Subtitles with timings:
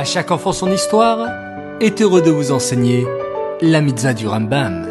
[0.00, 1.28] À chaque enfant son histoire
[1.78, 3.06] est heureux de vous enseigner
[3.60, 4.88] la mitzvah du Rambam.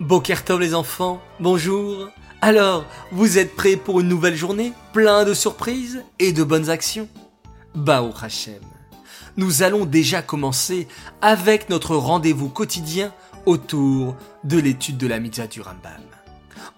[0.00, 2.08] Bokertov les enfants, bonjour.
[2.40, 7.08] Alors, vous êtes prêts pour une nouvelle journée, plein de surprises et de bonnes actions?
[7.74, 8.62] Bao Hashem.
[9.36, 10.88] Nous allons déjà commencer
[11.20, 13.12] avec notre rendez-vous quotidien
[13.44, 16.00] autour de l'étude de la mitzvah du Rambam.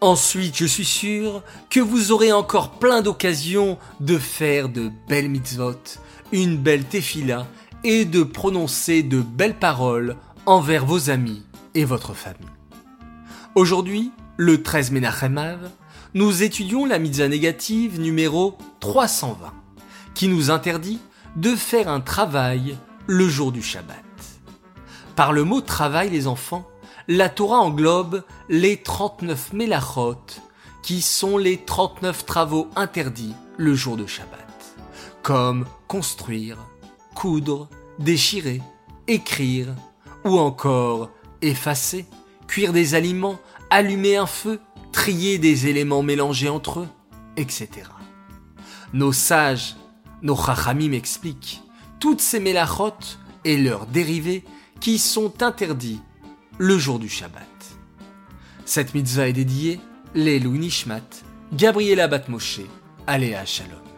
[0.03, 5.75] Ensuite, je suis sûr que vous aurez encore plein d'occasions de faire de belles mitzvot,
[6.33, 7.47] une belle tefila
[7.85, 11.43] et de prononcer de belles paroles envers vos amis
[11.75, 12.47] et votre famille.
[13.55, 15.59] Aujourd'hui, le 13 Menachem
[16.15, 19.53] nous étudions la mitzvah négative numéro 320,
[20.15, 20.99] qui nous interdit
[21.37, 23.97] de faire un travail le jour du Shabbat.
[25.17, 26.67] Par le mot travail, les enfants,
[27.09, 30.17] la Torah englobe les 39 mélachot,
[30.83, 34.77] qui sont les 39 travaux interdits le jour de Shabbat,
[35.23, 36.59] comme construire,
[37.15, 38.63] coudre, déchirer,
[39.07, 39.69] écrire,
[40.25, 41.11] ou encore
[41.43, 42.07] effacer,
[42.47, 43.39] cuire des aliments,
[43.71, 44.61] allumer un feu,
[44.93, 46.89] trier des éléments mélangés entre eux,
[47.37, 47.69] etc.
[48.93, 49.77] Nos sages,
[50.23, 51.63] nos chachamim expliquent
[51.99, 52.93] toutes ces mélachot
[53.45, 54.45] et leurs dérivés
[54.81, 56.01] qui sont interdits
[56.59, 57.47] le jour du Shabbat.
[58.65, 59.81] Cette mitzvah est dédiée
[60.15, 61.01] Lelou Nishmat,
[61.53, 62.61] Gabriela Batmoshe,
[63.07, 63.90] Aléa Shalom.